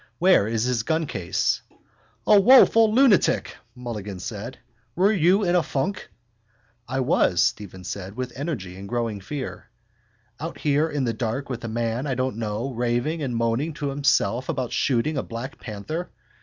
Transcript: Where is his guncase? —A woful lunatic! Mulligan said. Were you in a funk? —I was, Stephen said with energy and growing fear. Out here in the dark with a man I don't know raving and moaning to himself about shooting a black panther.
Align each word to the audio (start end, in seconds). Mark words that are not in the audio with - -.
Where 0.17 0.47
is 0.47 0.63
his 0.63 0.81
guncase? 0.81 1.61
—A 2.25 2.41
woful 2.41 2.91
lunatic! 2.91 3.55
Mulligan 3.75 4.19
said. 4.19 4.57
Were 4.95 5.11
you 5.11 5.43
in 5.43 5.53
a 5.53 5.61
funk? 5.61 6.09
—I 6.87 7.01
was, 7.01 7.39
Stephen 7.43 7.83
said 7.83 8.15
with 8.17 8.33
energy 8.35 8.77
and 8.77 8.89
growing 8.89 9.21
fear. 9.21 9.69
Out 10.39 10.57
here 10.57 10.89
in 10.89 11.03
the 11.03 11.13
dark 11.13 11.51
with 11.51 11.63
a 11.65 11.67
man 11.67 12.07
I 12.07 12.15
don't 12.15 12.37
know 12.37 12.71
raving 12.71 13.21
and 13.21 13.35
moaning 13.35 13.75
to 13.75 13.89
himself 13.89 14.49
about 14.49 14.71
shooting 14.71 15.17
a 15.19 15.21
black 15.21 15.59
panther. 15.59 16.09